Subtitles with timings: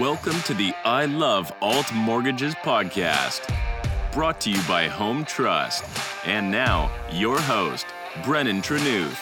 [0.00, 3.48] Welcome to the I Love Alt Mortgages podcast,
[4.12, 5.84] brought to you by Home Trust.
[6.26, 7.86] And now, your host,
[8.24, 9.14] Brennan Trenuth.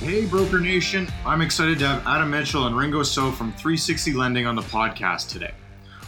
[0.00, 1.06] Hey, Broker Nation.
[1.24, 5.28] I'm excited to have Adam Mitchell and Ringo So from 360 Lending on the podcast
[5.28, 5.52] today.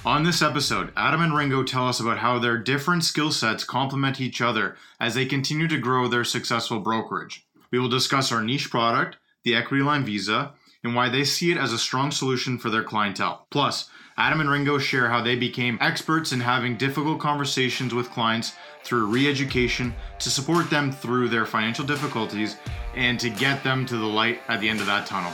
[0.04, 4.20] On this episode, Adam and Ringo tell us about how their different skill sets complement
[4.20, 7.46] each other as they continue to grow their successful brokerage.
[7.70, 10.54] We will discuss our niche product, the Equity Line Visa,
[10.84, 13.46] and why they see it as a strong solution for their clientele.
[13.50, 18.54] Plus, Adam and Ringo share how they became experts in having difficult conversations with clients
[18.84, 22.56] through re education to support them through their financial difficulties
[22.94, 25.32] and to get them to the light at the end of that tunnel.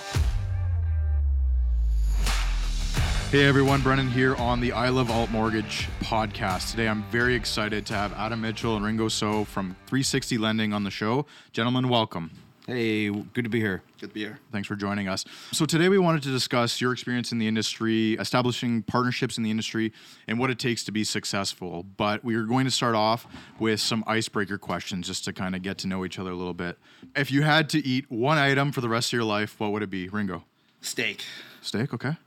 [3.31, 6.71] Hey everyone, Brennan here on the I Love Alt Mortgage podcast.
[6.71, 10.85] Today I'm very excited to have Adam Mitchell and Ringo So from 360 Lending on
[10.85, 11.27] the show.
[11.53, 12.31] Gentlemen, welcome.
[12.69, 13.83] Hey, good to be here.
[13.99, 14.41] Good to be here.
[14.53, 15.25] Thanks for joining us.
[15.53, 19.51] So, today we wanted to discuss your experience in the industry, establishing partnerships in the
[19.51, 19.91] industry,
[20.27, 21.87] and what it takes to be successful.
[21.97, 23.27] But we are going to start off
[23.59, 26.53] with some icebreaker questions just to kind of get to know each other a little
[26.53, 26.79] bit.
[27.17, 29.83] If you had to eat one item for the rest of your life, what would
[29.83, 30.11] it be?
[30.11, 30.45] Ringo?
[30.83, 31.25] Steak.
[31.63, 32.19] Steak, okay.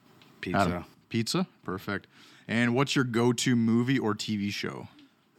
[0.42, 0.60] Pizza.
[0.60, 0.86] Adam?
[1.10, 2.08] Pizza, perfect.
[2.48, 4.88] And what's your go to movie or TV show?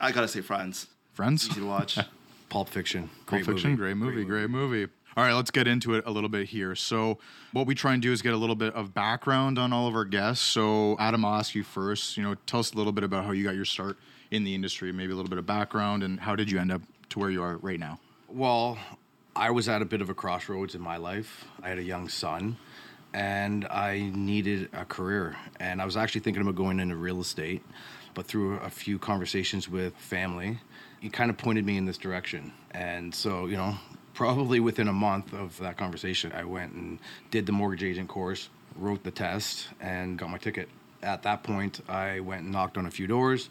[0.01, 0.87] I gotta say, Friends.
[1.13, 1.49] Friends?
[1.51, 1.99] Easy to watch.
[2.53, 3.09] Pulp Fiction.
[3.09, 3.81] Pulp Great Fiction, movie.
[3.81, 4.87] great movie, great movie.
[5.17, 6.75] All right, let's get into it a little bit here.
[6.75, 7.17] So,
[7.53, 9.95] what we try and do is get a little bit of background on all of
[9.95, 10.45] our guests.
[10.45, 12.19] So, Adam, I'll ask you first.
[12.19, 13.97] You know, tell us a little bit about how you got your start
[14.31, 16.83] in the industry, maybe a little bit of background, and how did you end up
[17.09, 17.99] to where you are right now?
[18.29, 18.77] Well,
[19.35, 21.47] I was at a bit of a crossroads in my life.
[21.63, 22.59] I had a young son
[23.15, 25.37] and I needed a career.
[25.59, 27.63] And I was actually thinking about going into real estate,
[28.13, 30.59] but through a few conversations with family,
[31.03, 32.53] he kind of pointed me in this direction.
[32.71, 33.75] And so, you know,
[34.15, 37.01] probably within a month of that conversation, I went and
[37.33, 40.69] did the mortgage agent course, wrote the test, and got my ticket.
[41.03, 43.51] At that point, I went and knocked on a few doors,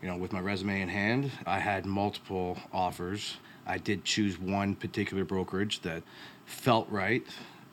[0.00, 1.30] you know, with my resume in hand.
[1.44, 3.36] I had multiple offers.
[3.66, 6.02] I did choose one particular brokerage that
[6.46, 7.26] felt right,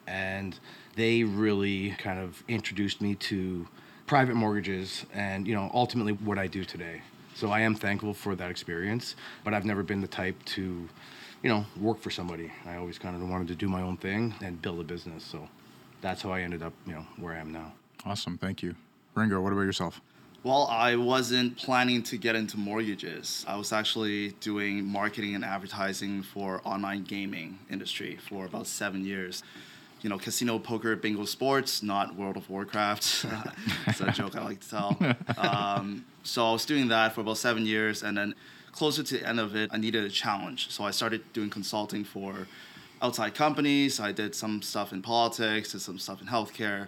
[0.05, 0.59] and
[0.97, 3.69] they really kind of introduced me to
[4.05, 7.03] private mortgages and, you know, ultimately what I do today.
[7.35, 10.87] So I am thankful for that experience, but I've never been the type to,
[11.41, 12.51] you know, work for somebody.
[12.65, 15.23] I always kind of wanted to do my own thing and build a business.
[15.23, 15.47] So
[16.01, 17.73] that's how I ended up, you know, where I am now.
[18.05, 18.75] Awesome, thank you.
[19.15, 20.01] Ringo, what about yourself?
[20.43, 23.45] well, I wasn't planning to get into mortgages.
[23.47, 29.41] I was actually doing marketing and advertising for online gaming industry for about seven years.
[30.03, 33.25] You know, casino, poker, bingo, sports, not World of Warcraft.
[33.87, 34.97] it's a joke I like to tell.
[35.37, 38.35] Um, so I was doing that for about seven years, and then
[38.73, 40.69] closer to the end of it, I needed a challenge.
[40.71, 42.47] So I started doing consulting for
[43.01, 44.01] outside companies.
[44.01, 46.87] I did some stuff in politics, did some stuff in healthcare,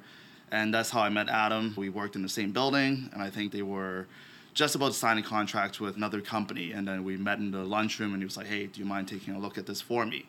[0.52, 1.74] and that's how I met Adam.
[1.78, 4.08] We worked in the same building, and I think they were
[4.54, 6.74] just about to sign a contract with another company.
[6.74, 9.08] And then we met in the lunchroom, and he was like, "Hey, do you mind
[9.08, 10.26] taking a look at this for me?"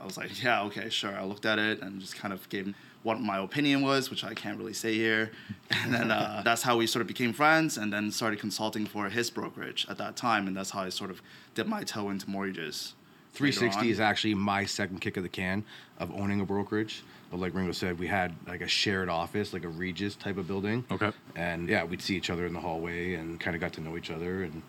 [0.00, 2.74] I was like, "Yeah, okay, sure." I looked at it and just kind of gave
[3.02, 5.30] what my opinion was, which I can't really say here.
[5.82, 9.08] And then uh, that's how we sort of became friends, and then started consulting for
[9.08, 11.22] his brokerage at that time, and that's how I sort of
[11.54, 12.94] dipped my toe into mortgages.
[13.34, 15.64] 360 is actually my second kick of the can
[15.98, 17.02] of owning a brokerage.
[17.30, 20.48] But like Ringo said, we had like a shared office, like a Regus type of
[20.48, 20.84] building.
[20.90, 21.12] Okay.
[21.36, 23.96] And yeah, we'd see each other in the hallway and kind of got to know
[23.96, 24.62] each other, and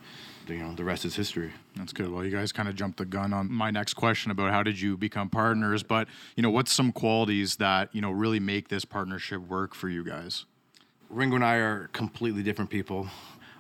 [0.52, 1.52] you know the rest is history.
[1.76, 2.12] That's good.
[2.12, 4.80] Well, you guys kind of jumped the gun on my next question about how did
[4.80, 8.86] you become partners, but you know, what's some qualities that, you know, really make this
[8.86, 10.46] partnership work for you guys?
[11.10, 13.08] Ringo and I are completely different people.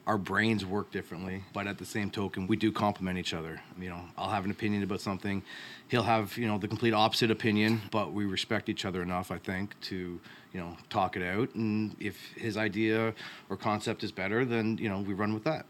[0.07, 3.61] Our brains work differently, but at the same token, we do complement each other.
[3.79, 5.43] You know, I'll have an opinion about something,
[5.89, 9.37] he'll have you know the complete opposite opinion, but we respect each other enough, I
[9.37, 10.19] think, to
[10.53, 11.53] you know talk it out.
[11.53, 13.13] And if his idea
[13.49, 15.65] or concept is better, then you know we run with that.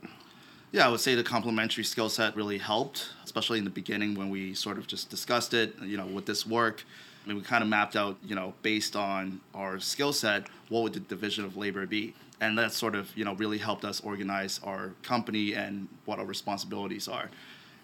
[0.74, 4.30] Yeah, I would say the complementary skill set really helped, especially in the beginning when
[4.30, 5.76] we sort of just discussed it.
[5.82, 6.86] You know, would this work?
[7.24, 10.84] I mean, we kind of mapped out, you know, based on our skill set, what
[10.84, 12.14] would the division of labor be?
[12.40, 16.26] And that sort of, you know, really helped us organize our company and what our
[16.26, 17.29] responsibilities are.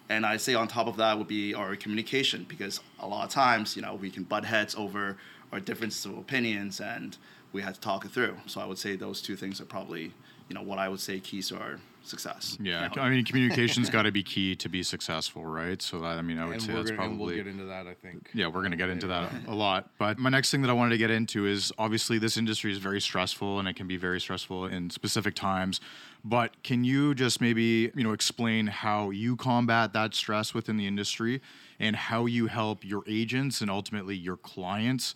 [0.09, 3.29] And I'd say on top of that would be our communication because a lot of
[3.29, 5.17] times, you know, we can butt heads over
[5.51, 7.17] our differences of opinions and
[7.51, 8.37] we had to talk it through.
[8.45, 10.13] So I would say those two things are probably,
[10.49, 12.57] you know, what I would say keys to our success.
[12.61, 15.81] Yeah, Now, I mean, communication's got to be key to be successful, right?
[15.81, 17.65] So that, I mean, I would And say that's gonna, and we'll probably get into
[17.65, 18.29] that, I think.
[18.33, 19.89] yeah, we're going to get into that a lot.
[19.99, 22.77] But my next thing that I wanted to get into is obviously this industry is
[22.77, 25.81] very stressful and it can be very stressful in specific times.
[26.23, 30.87] But can you just maybe, you know, explain how you combat that stress within the
[30.87, 31.41] industry
[31.77, 35.13] and how you help your agents and ultimately your clients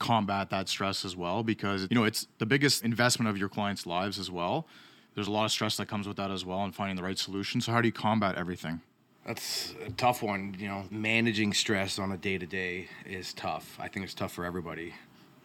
[0.00, 1.44] combat that stress as well?
[1.44, 4.66] Because, you know, it's the biggest investment of your clients' lives as well.
[5.14, 7.18] There's a lot of stress that comes with that as well and finding the right
[7.18, 7.60] solution.
[7.60, 8.80] So, how do you combat everything?
[9.26, 10.56] That's a tough one.
[10.58, 13.76] You know, managing stress on a day to day is tough.
[13.78, 14.94] I think it's tough for everybody.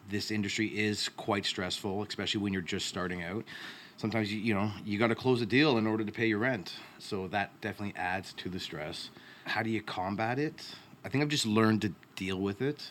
[0.10, 3.44] This industry is quite stressful, especially when you're just starting out.
[3.98, 6.40] Sometimes you, you know you got to close a deal in order to pay your
[6.40, 9.10] rent, so that definitely adds to the stress.
[9.46, 10.76] How do you combat it?
[11.04, 12.82] I think I've just learned to deal with it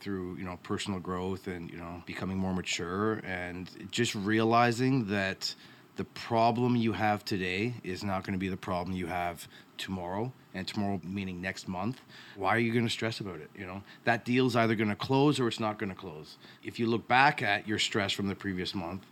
[0.00, 5.54] through you know personal growth and you know becoming more mature and just realizing that
[5.96, 10.32] the problem you have today is not going to be the problem you have tomorrow
[10.54, 12.00] and tomorrow meaning next month
[12.36, 13.82] why are you going to stress about it you know?
[14.04, 16.36] That deal's either going to close or it's not going to close.
[16.62, 19.04] If you look back at your stress from the previous month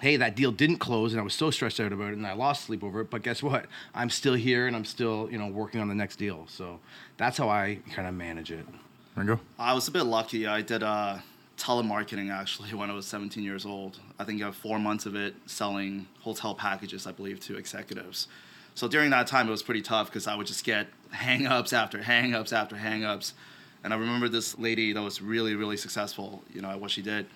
[0.00, 2.34] hey that deal didn't close and i was so stressed out about it and i
[2.34, 3.66] lost sleep over it but guess what?
[3.94, 6.44] I'm still here and i'm still you know working on the next deal.
[6.48, 6.80] So
[7.16, 8.66] that's how i kind of manage it
[9.16, 9.38] Ringo?
[9.58, 10.46] I was a bit lucky.
[10.46, 11.18] I did uh,
[11.56, 14.00] telemarketing actually when I was 17 years old.
[14.18, 18.28] I think I have four months of it selling hotel packages, I believe, to executives.
[18.74, 22.02] So during that time, it was pretty tough because I would just get hang-ups after
[22.02, 23.34] hang-ups after hang-ups.
[23.84, 27.02] And I remember this lady that was really, really successful, you know, at what she
[27.02, 27.26] did.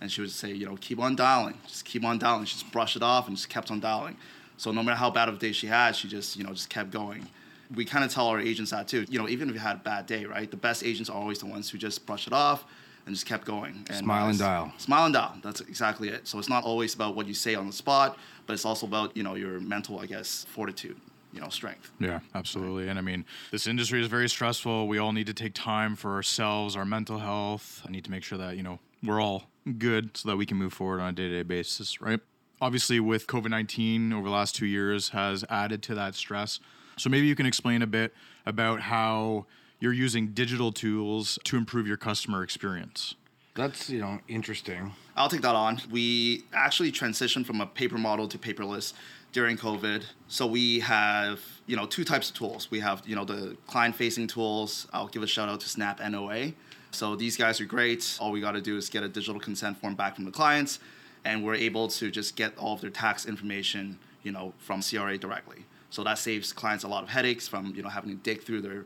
[0.00, 2.44] And she would say, you know, keep on dialing, just keep on dialing.
[2.44, 4.16] She just brushed it off and just kept on dialing.
[4.56, 6.68] So no matter how bad of a day she had, she just, you know, just
[6.68, 7.26] kept going.
[7.74, 9.06] We kind of tell our agents that too.
[9.08, 10.50] You know, even if you had a bad day, right?
[10.50, 12.64] The best agents are always the ones who just brush it off
[13.06, 13.84] and just kept going.
[13.88, 14.72] And Smile and dial.
[14.78, 15.34] Smile and dial.
[15.42, 16.26] That's exactly it.
[16.26, 19.16] So it's not always about what you say on the spot, but it's also about
[19.16, 20.96] you know your mental, I guess, fortitude,
[21.32, 21.90] you know, strength.
[21.98, 22.88] Yeah, absolutely.
[22.88, 24.88] And I mean, this industry is very stressful.
[24.88, 27.82] We all need to take time for ourselves, our mental health.
[27.86, 29.44] I need to make sure that, you know, we're all
[29.78, 32.20] good so that we can move forward on a day to day basis, right?
[32.60, 36.60] Obviously, with COVID 19 over the last two years has added to that stress.
[36.96, 38.14] So maybe you can explain a bit
[38.46, 39.46] about how
[39.80, 43.14] you're using digital tools to improve your customer experience.
[43.54, 45.80] that's you know interesting I'll take that on.
[45.90, 48.94] We actually transitioned from a paper model to paperless
[49.32, 50.04] during COVID.
[50.28, 52.70] So we have, you know, two types of tools.
[52.70, 54.86] We have, you know, the client-facing tools.
[54.92, 56.52] I'll give a shout out to Snap NOA.
[56.90, 58.16] So these guys are great.
[58.20, 60.78] All we got to do is get a digital consent form back from the clients,
[61.24, 65.18] and we're able to just get all of their tax information, you know, from CRA
[65.18, 65.64] directly.
[65.94, 68.62] So that saves clients a lot of headaches from, you know, having to dig through
[68.62, 68.84] their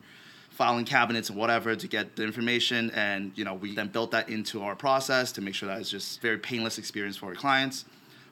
[0.51, 2.91] filing cabinets and whatever to get the information.
[2.91, 5.89] And you know we then built that into our process to make sure that it's
[5.89, 7.87] just very painless experience for our clients.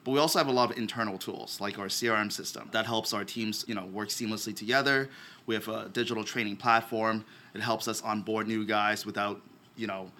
[0.04, 3.12] But we also have a lot of internal tools like our crm system that helps
[3.12, 5.08] our teams you know work seamlessly together.
[5.46, 7.24] We have a digital training platform.
[7.54, 9.40] It helps us onboard new guys without
[9.76, 10.10] you know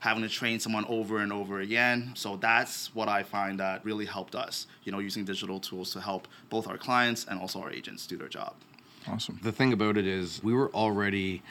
[0.00, 2.12] having to train someone over and over again.
[2.14, 6.00] So that's what i find that really helped us you know using digital tools to
[6.00, 8.54] help both our clients and also our agents do their job.
[9.06, 9.38] Awesome.
[9.42, 11.42] the thing about it is we were already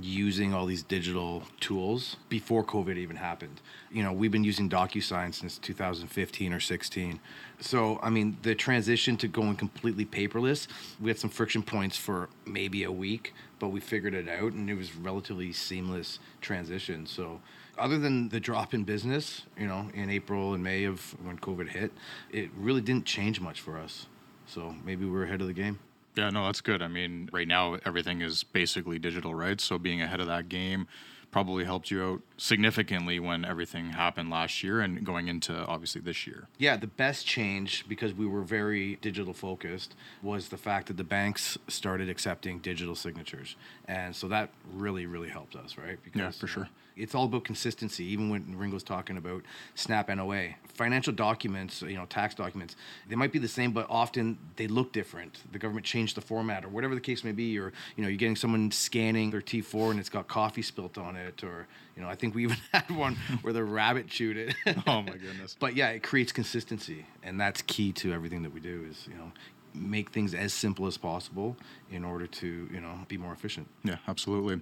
[0.00, 3.60] using all these digital tools before covid even happened.
[3.90, 7.20] You know we've been using docusign since 2015 or 16
[7.60, 10.66] so i mean the transition to going completely paperless
[11.00, 14.68] we had some friction points for maybe a week but we figured it out and
[14.68, 17.06] it was relatively seamless transition.
[17.06, 17.40] So
[17.78, 21.68] other than the drop in business you know in april and may of when covid
[21.68, 21.92] hit
[22.30, 24.06] it really didn't change much for us
[24.46, 25.78] so maybe we're ahead of the game
[26.16, 26.80] Yeah, no, that's good.
[26.80, 29.60] I mean, right now everything is basically digital, right?
[29.60, 30.86] So being ahead of that game
[31.30, 36.26] probably helped you out significantly when everything happened last year and going into obviously this
[36.26, 36.48] year.
[36.56, 41.04] Yeah, the best change because we were very digital focused was the fact that the
[41.04, 43.56] banks started accepting digital signatures,
[43.86, 45.98] and so that really, really helped us, right?
[46.02, 46.68] Because Yeah, for sure.
[46.96, 48.04] It's all about consistency.
[48.04, 49.42] Even when Ringo's talking about
[49.74, 52.74] Snap NOA, financial documents, you know, tax documents,
[53.08, 55.40] they might be the same, but often they look different.
[55.52, 58.16] The government changed the format, or whatever the case may be, or you know, you're
[58.16, 62.08] getting someone scanning their T4 and it's got coffee spilt on it, or you know,
[62.08, 64.54] I think we even had one where the rabbit chewed it.
[64.86, 65.56] Oh my goodness.
[65.58, 68.86] But yeah, it creates consistency, and that's key to everything that we do.
[68.88, 69.32] Is you know,
[69.74, 71.56] make things as simple as possible
[71.90, 73.68] in order to you know be more efficient.
[73.84, 74.60] Yeah, absolutely.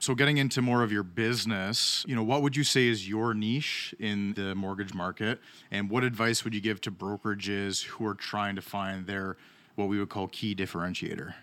[0.00, 3.34] So getting into more of your business, you know, what would you say is your
[3.34, 5.40] niche in the mortgage market
[5.72, 9.36] and what advice would you give to brokerages who are trying to find their
[9.74, 11.34] what we would call key differentiator?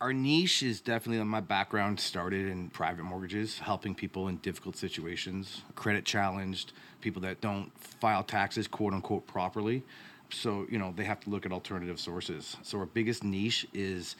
[0.00, 5.62] Our niche is definitely my background started in private mortgages, helping people in difficult situations,
[5.74, 9.82] credit challenged, people that don't file taxes quote unquote properly.
[10.30, 12.56] So, you know, they have to look at alternative sources.
[12.62, 14.14] So our biggest niche is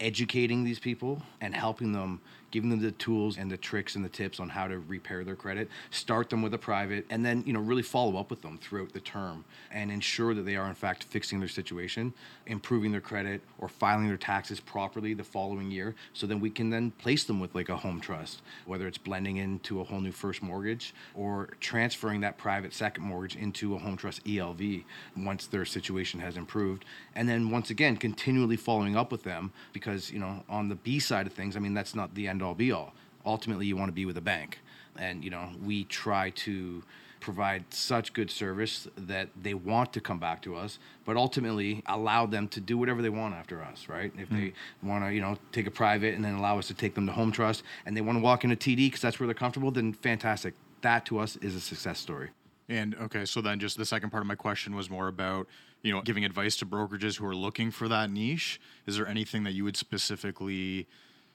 [0.00, 2.20] educating these people and helping them
[2.52, 5.36] giving them the tools and the tricks and the tips on how to repair their
[5.36, 8.58] credit start them with a private and then you know really follow up with them
[8.58, 12.12] throughout the term and ensure that they are in fact fixing their situation
[12.46, 15.94] improving their credit or filing their taxes properly the following year.
[16.12, 19.36] So then we can then place them with like a home trust whether it's blending
[19.36, 23.96] into a whole new first mortgage or transferring that private second mortgage into a home
[23.96, 24.84] trust ELV
[25.16, 26.84] once their situation has improved.
[27.14, 30.98] And then once again continually following up with them because you know on the B
[30.98, 32.94] side of things I mean that's not the end all be all.
[33.24, 34.58] Ultimately you want to be with a bank.
[34.96, 36.82] And you know we try to
[37.20, 42.26] provide such good service that they want to come back to us but ultimately allow
[42.26, 44.12] them to do whatever they want after us right?
[44.18, 44.88] If they mm-hmm.
[44.88, 47.12] want to you know take a private and then allow us to take them to
[47.12, 49.92] home trust and they want to walk into td because that's where they're comfortable then
[49.92, 50.54] fantastic.
[50.82, 52.30] That to us is a success story.
[52.68, 55.46] And okay, so then just the second part of my question was more about,
[55.82, 58.60] you know, giving advice to brokerages who are looking for that niche.
[58.86, 60.86] Is there anything that you would specifically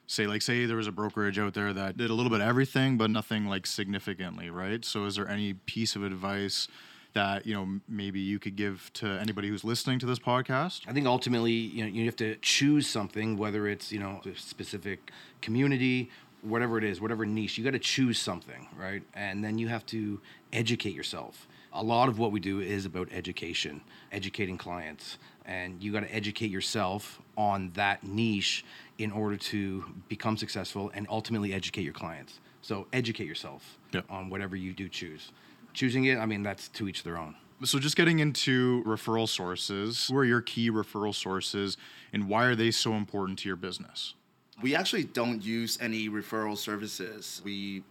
[0.08, 2.48] say like say there was a brokerage out there that did a little bit of
[2.48, 4.84] everything but nothing like significantly, right?
[4.84, 6.66] So is there any piece of advice
[7.12, 10.80] that, you know, maybe you could give to anybody who's listening to this podcast?
[10.88, 14.34] I think ultimately, you know, you have to choose something, whether it's you know a
[14.36, 15.12] specific
[15.42, 16.10] community,
[16.42, 17.58] whatever it is, whatever niche.
[17.58, 19.02] You got to choose something, right?
[19.14, 20.20] And then you have to
[20.52, 21.46] educate yourself.
[21.74, 26.14] A lot of what we do is about education, educating clients, and you got to
[26.14, 28.64] educate yourself on that niche
[28.98, 32.40] in order to become successful and ultimately educate your clients.
[32.62, 34.06] So educate yourself Yep.
[34.10, 35.32] on whatever you do choose.
[35.72, 37.36] Choosing it, I mean, that's to each their own.
[37.64, 41.76] So just getting into referral sources, who are your key referral sources
[42.12, 44.14] and why are they so important to your business?
[44.60, 47.40] We actually don't use any referral services.
[47.44, 47.84] We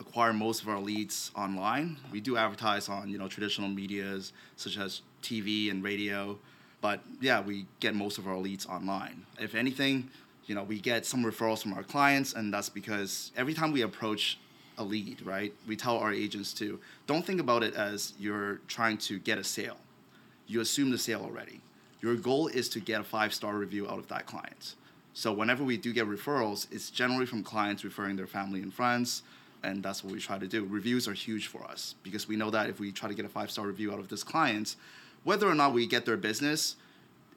[0.00, 1.96] acquire most of our leads online.
[2.12, 6.38] We do advertise on, you know, traditional medias such as TV and radio,
[6.80, 9.26] but yeah, we get most of our leads online.
[9.40, 10.10] If anything,
[10.48, 13.82] you know, we get some referrals from our clients and that's because every time we
[13.82, 14.38] approach
[14.78, 15.52] a lead, right?
[15.66, 19.44] We tell our agents to don't think about it as you're trying to get a
[19.44, 19.76] sale.
[20.46, 21.60] You assume the sale already.
[22.00, 24.74] Your goal is to get a five star review out of that client.
[25.12, 29.22] So whenever we do get referrals, it's generally from clients referring their family and friends,
[29.64, 30.64] and that's what we try to do.
[30.64, 33.28] Reviews are huge for us because we know that if we try to get a
[33.28, 34.76] five star review out of this client,
[35.24, 36.76] whether or not we get their business,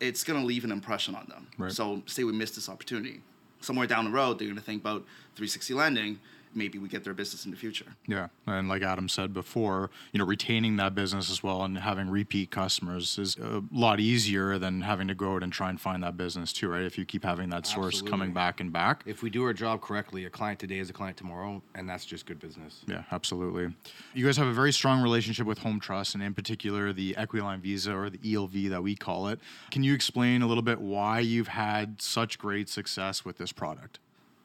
[0.02, 1.48] it's gonna leave an impression on them.
[1.58, 1.72] Right.
[1.72, 3.22] So say we miss this opportunity,
[3.62, 5.04] somewhere down the road they're gonna think about
[5.36, 6.20] 360 lending.
[6.54, 7.86] Maybe we get their business in the future.
[8.08, 12.10] Yeah, and like Adam said before, you know, retaining that business as well and having
[12.10, 16.04] repeat customers is a lot easier than having to go out and try and find
[16.04, 16.84] that business too, right?
[16.84, 18.12] If you keep having that source Absolutely.
[18.12, 19.04] coming back and back.
[19.06, 22.06] If we do our job correctly, a client today is a client tomorrow, and that's
[22.06, 22.82] just good business.
[22.88, 23.74] Yeah, absolutely.
[24.14, 27.60] You guys have a very strong relationship with Home Trust, and in particular, the Equityline
[27.60, 29.40] Visa or the ELV that we call it.
[29.70, 34.00] Can you explain a little bit why you've had such great success with this product?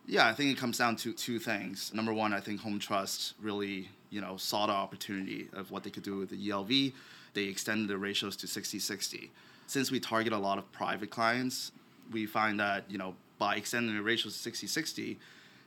[0.09, 1.93] Yeah, I think it comes down to two things.
[1.93, 5.91] Number one, I think Home Trust really, you know, saw the opportunity of what they
[5.91, 6.93] could do with the ELV.
[7.35, 9.31] They extended the ratios to 60-60.
[9.67, 11.73] Since we target a lot of private clients,
[12.13, 15.17] we find that, you know, by extending the ratios to 60-60,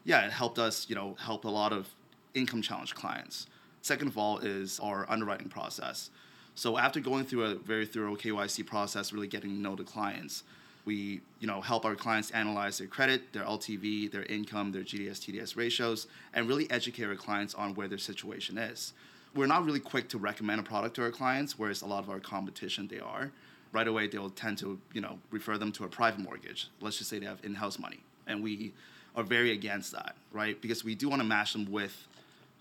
[0.06, 1.90] yeah, it helped us, you know, help a lot of
[2.34, 3.46] income challenged clients.
[3.82, 6.12] Second of all is our underwriting process.
[6.56, 10.44] So after going through a very thorough KYC process, really getting to know the clients,
[10.86, 15.20] we you know help our clients analyze their credit, their LTV, their income, their GDS
[15.20, 18.94] TDS ratios, and really educate our clients on where their situation is.
[19.36, 22.10] We're not really quick to recommend a product to our clients, whereas a lot of
[22.10, 23.32] our competition they are.
[23.72, 26.70] Right away, they'll tend to you know refer them to a private mortgage.
[26.82, 28.74] Let's just say they have in-house money, and we
[29.16, 30.60] are very against that, right?
[30.62, 32.08] Because we do want to match them with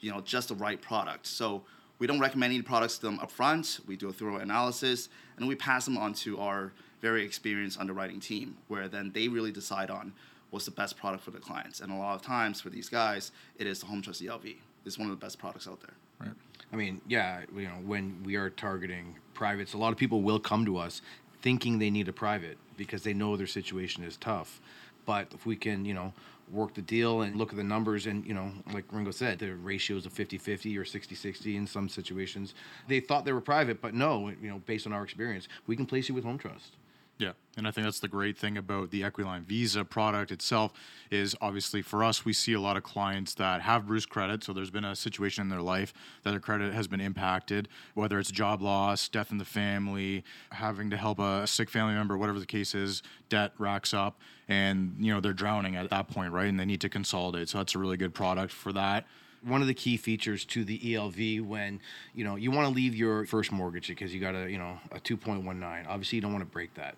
[0.00, 1.26] you know just the right product.
[1.26, 1.62] So
[1.98, 3.80] we don't recommend any products to them up front.
[3.86, 8.20] We do a thorough analysis and we pass them on to our very experienced underwriting
[8.20, 10.12] team, where then they really decide on
[10.50, 11.80] what's the best product for the clients.
[11.80, 14.56] And a lot of times for these guys, it is the Home Trust ELV.
[14.84, 15.94] It's one of the best products out there.
[16.20, 16.36] Right.
[16.72, 20.40] I mean, yeah, you know, when we are targeting privates, a lot of people will
[20.40, 21.02] come to us
[21.42, 24.60] thinking they need a private because they know their situation is tough.
[25.06, 26.12] But if we can, you know,
[26.50, 29.54] work the deal and look at the numbers and, you know, like Ringo said, the
[29.54, 32.54] ratios of 50-50 or 60-60 in some situations.
[32.88, 35.86] They thought they were private, but no, you know, based on our experience, we can
[35.86, 36.72] place you with Home Trust.
[37.18, 40.72] Yeah, and I think that's the great thing about the Equityline Visa product itself
[41.10, 44.52] is obviously for us we see a lot of clients that have bruised credit, so
[44.52, 48.30] there's been a situation in their life that their credit has been impacted, whether it's
[48.30, 50.22] job loss, death in the family,
[50.52, 54.94] having to help a sick family member, whatever the case is, debt racks up, and
[55.00, 56.48] you know they're drowning at that point, right?
[56.48, 57.48] And they need to consolidate.
[57.48, 59.06] So that's a really good product for that.
[59.42, 61.80] One of the key features to the ELV when
[62.14, 64.78] you know you want to leave your first mortgage because you got a you know
[64.92, 66.96] a 2.19 obviously you don't want to break that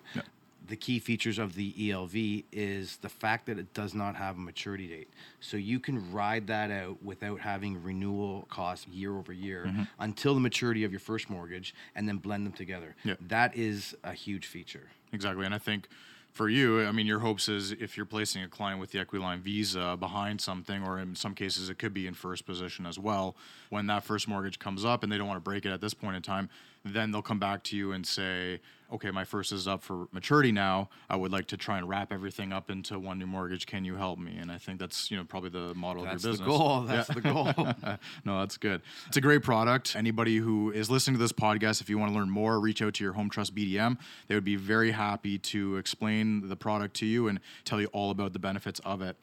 [0.67, 4.39] the key features of the ELV is the fact that it does not have a
[4.39, 5.09] maturity date.
[5.41, 9.83] So you can ride that out without having renewal costs year over year Mm-hmm.
[9.99, 12.95] until the maturity of your first mortgage and then blend them together.
[13.03, 13.15] Yeah.
[13.27, 14.87] That is a huge feature.
[15.11, 15.45] Exactly.
[15.45, 15.89] And I think
[16.33, 19.39] for you, I mean, your hopes is if you're placing a client with the Equityline
[19.39, 23.35] Visa behind something, or in some cases it could be in first position as well,
[23.69, 25.93] when that first mortgage comes up and they don't want to break it at this
[25.93, 26.49] point in time,
[26.83, 28.59] then they'll come back to you and say,
[28.91, 30.89] okay, my first is up for maturity now.
[31.09, 33.65] I would like to try and wrap everything up into one new mortgage.
[33.65, 34.37] Can you help me?
[34.37, 36.85] And I think that's, you know, probably the model That's of your business.
[36.87, 37.45] That's the goal.
[37.53, 37.97] That's the goal.
[38.25, 38.81] no, that's good.
[39.07, 39.95] It's a great product.
[39.95, 42.95] Anybody who is listening to this podcast, if you want to learn more, reach out
[42.95, 43.97] to your Home Trust BDM.
[44.27, 48.11] They would be very happy to explain the product to you and tell you all
[48.11, 49.15] about the benefits of it.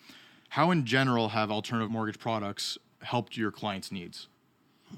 [0.50, 4.28] How, in general, have alternative mortgage products helped your clients' needs?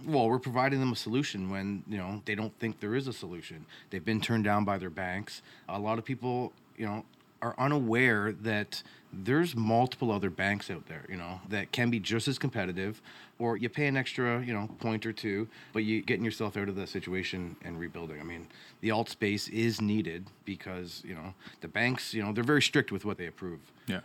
[0.06, 3.12] Well, we're providing them a solution when you know they don't think there is a
[3.12, 3.66] solution.
[3.90, 5.42] They've been turned down by their banks.
[5.68, 7.04] A lot of people, you know,
[7.42, 8.82] are unaware that
[9.12, 13.02] there's multiple other banks out there, you know, that can be just as competitive,
[13.38, 16.68] or you pay an extra, you know, point or two, but you getting yourself out
[16.68, 18.20] of the situation and rebuilding.
[18.20, 18.46] I mean,
[18.80, 22.92] the alt space is needed because you know the banks, you know, they're very strict
[22.92, 23.60] with what they approve.
[23.86, 24.00] Yeah.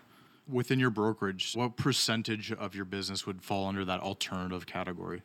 [0.47, 5.23] Within your brokerage, what percentage of your business would fall under that alternative category?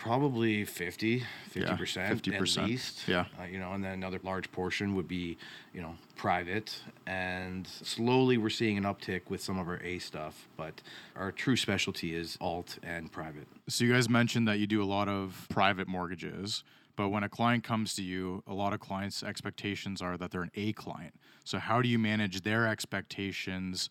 [0.00, 1.20] Probably 50,
[1.54, 3.06] 50% 50%, at least.
[3.06, 3.26] yeah.
[3.38, 5.36] Uh, you know, and then another large portion would be,
[5.74, 6.80] you know, private.
[7.06, 10.80] And slowly we're seeing an uptick with some of our A stuff, but
[11.16, 13.46] our true specialty is alt and private.
[13.68, 16.64] So you guys mentioned that you do a lot of private mortgages,
[16.96, 20.42] but when a client comes to you, a lot of clients' expectations are that they're
[20.42, 21.12] an A client.
[21.44, 23.90] So how do you manage their expectations?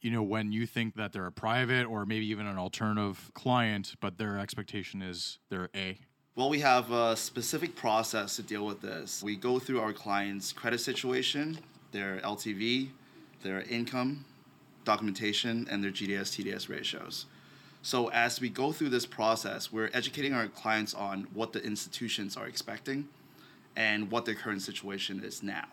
[0.00, 3.94] You know, when you think that they're a private or maybe even an alternative client,
[4.00, 5.98] but their expectation is they're A.
[6.36, 9.24] Well, we have a specific process to deal with this.
[9.24, 11.58] We go through our client's credit situation,
[11.90, 12.90] their LTV,
[13.42, 14.24] their income,
[14.84, 17.26] documentation, and their GDS TDS ratios.
[17.82, 22.36] So, as we go through this process, we're educating our clients on what the institutions
[22.36, 23.08] are expecting
[23.74, 25.66] and what their current situation is now.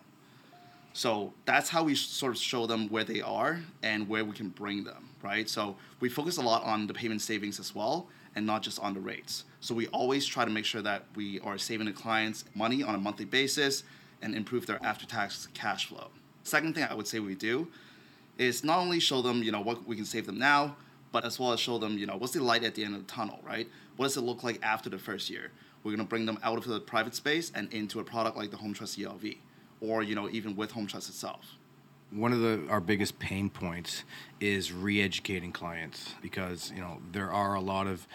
[0.95, 4.47] So that's how we sort of show them where they are and where we can
[4.47, 5.49] bring them, right?
[5.49, 8.93] So we focus a lot on the payment savings as well and not just on
[8.93, 9.43] the rates.
[9.59, 12.95] So we always try to make sure that we are saving the clients money on
[12.95, 13.84] a monthly basis
[14.21, 16.08] and improve their after-tax cash flow.
[16.43, 17.67] Second thing I would say we do
[18.38, 20.77] is not only show them, you know, what we can save them now,
[21.12, 23.05] but as well as show them, you know, what's the light at the end of
[23.05, 23.67] the tunnel, right?
[23.97, 25.51] What does it look like after the first year?
[25.84, 28.58] We're gonna bring them out of the private space and into a product like the
[28.58, 29.36] Home Trust ELV,
[29.81, 31.45] or you know, even with Home Trust itself.
[32.11, 34.03] One of the our biggest pain points
[34.39, 38.07] is re-educating clients because you know there are a lot of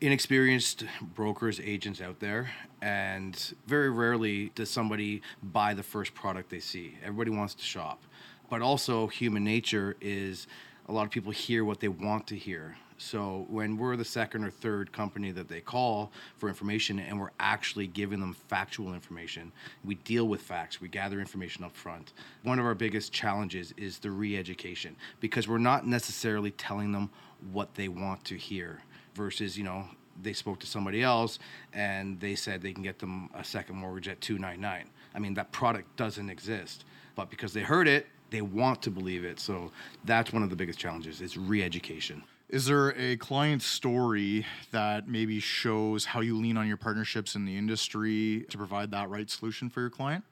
[0.00, 6.60] inexperienced brokers agents out there and very rarely does somebody buy the first product they
[6.60, 8.02] see everybody wants to shop
[8.48, 10.46] but also human nature is
[10.90, 14.44] a lot of people hear what they want to hear so when we're the second
[14.44, 19.52] or third company that they call for information and we're actually giving them factual information,
[19.82, 22.12] we deal with facts, we gather information up front.
[22.42, 27.08] One of our biggest challenges is the re-education because we're not necessarily telling them
[27.52, 28.82] what they want to hear
[29.14, 29.86] versus, you know,
[30.22, 31.38] they spoke to somebody else
[31.72, 34.84] and they said they can get them a second mortgage at 299.
[35.14, 36.84] I mean, that product doesn't exist.
[37.14, 39.40] But because they heard it, they want to believe it.
[39.40, 39.70] So
[40.04, 42.22] that's one of the biggest challenges is re-education.
[42.48, 47.44] Is there a client story that maybe shows how you lean on your partnerships in
[47.44, 50.24] the industry to provide that right solution for your client?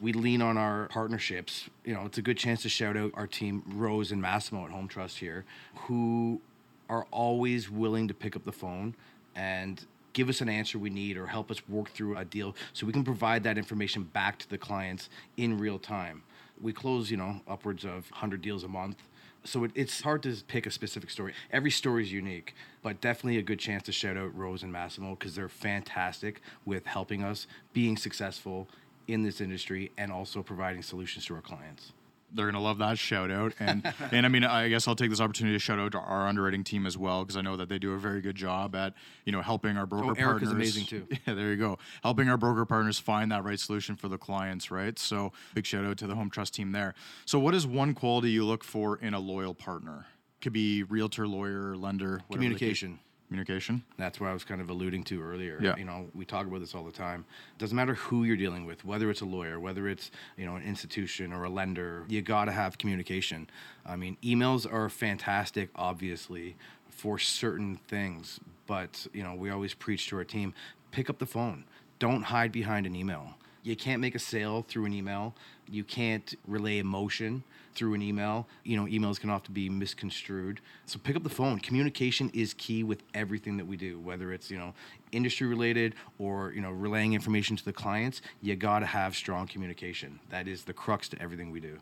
[0.00, 1.70] we lean on our partnerships.
[1.84, 4.70] You know, it's a good chance to shout out our team, Rose and Massimo at
[4.70, 6.40] Home Trust here, who
[6.88, 8.94] are always willing to pick up the phone
[9.34, 12.86] and give us an answer we need or help us work through a deal so
[12.86, 16.22] we can provide that information back to the clients in real time.
[16.60, 18.96] We close, you know, upwards of 100 deals a month.
[19.44, 21.34] So it, it's hard to pick a specific story.
[21.52, 25.16] Every story is unique, but definitely a good chance to shout out Rose and Massimo
[25.16, 28.68] because they're fantastic with helping us being successful
[29.06, 31.92] in this industry and also providing solutions to our clients.
[32.34, 35.20] They're gonna love that shout out and and I mean I guess I'll take this
[35.20, 37.78] opportunity to shout out to our underwriting team as well because I know that they
[37.78, 38.94] do a very good job at
[39.24, 40.52] you know helping our broker Oh, Erica's partners.
[40.52, 41.06] amazing, too.
[41.26, 41.78] Yeah, there you go.
[42.02, 44.98] Helping our broker partners find that right solution for the clients, right?
[44.98, 46.94] So big shout out to the Home Trust team there.
[47.24, 50.06] So what is one quality you look for in a loyal partner?
[50.40, 52.98] Could be realtor, lawyer, lender, Communication.
[53.34, 53.82] Communication.
[53.98, 55.58] That's what I was kind of alluding to earlier.
[55.60, 55.76] Yeah.
[55.76, 57.24] You know, we talk about this all the time.
[57.58, 60.62] Doesn't matter who you're dealing with, whether it's a lawyer, whether it's, you know, an
[60.62, 63.50] institution or a lender, you got to have communication.
[63.84, 66.54] I mean, emails are fantastic, obviously,
[66.88, 68.38] for certain things.
[68.68, 70.54] But, you know, we always preach to our team
[70.92, 71.64] pick up the phone,
[71.98, 73.34] don't hide behind an email.
[73.64, 75.34] You can't make a sale through an email.
[75.68, 77.42] You can't relay emotion
[77.74, 78.46] through an email.
[78.62, 80.60] You know, emails can often be misconstrued.
[80.84, 81.58] So pick up the phone.
[81.58, 84.74] Communication is key with everything that we do, whether it's, you know,
[85.12, 88.20] industry related or, you know, relaying information to the clients.
[88.42, 90.20] You got to have strong communication.
[90.28, 91.78] That is the crux to everything we do.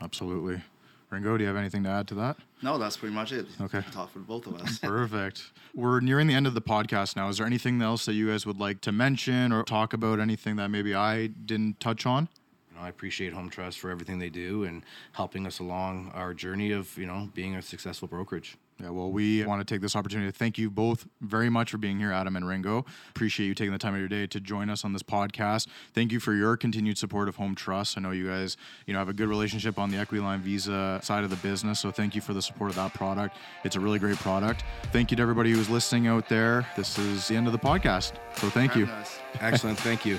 [0.00, 0.62] Absolutely.
[1.10, 2.36] Ringo, do you have anything to add to that?
[2.62, 3.46] No, that's pretty much it.
[3.60, 3.82] Okay.
[3.92, 4.78] Talk for both of us.
[4.82, 5.52] Perfect.
[5.74, 7.28] We're nearing the end of the podcast now.
[7.28, 10.18] Is there anything else that you guys would like to mention or talk about?
[10.18, 12.28] Anything that maybe I didn't touch on?
[12.76, 16.34] You know, I appreciate Home Trust for everything they do and helping us along our
[16.34, 18.58] journey of, you know, being a successful brokerage.
[18.78, 21.78] Yeah, well, we want to take this opportunity to thank you both very much for
[21.78, 22.84] being here, Adam and Ringo.
[23.08, 25.68] Appreciate you taking the time of your day to join us on this podcast.
[25.94, 27.96] Thank you for your continued support of Home Trust.
[27.96, 31.00] I know you guys, you know, have a good relationship on the Equity Line Visa
[31.02, 33.38] side of the business, so thank you for the support of that product.
[33.64, 34.64] It's a really great product.
[34.92, 36.66] Thank you to everybody who's listening out there.
[36.76, 38.86] This is the end of the podcast, so thank you.
[39.40, 39.78] Excellent.
[39.78, 40.18] Thank you.